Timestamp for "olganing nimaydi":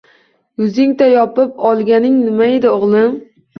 1.73-2.75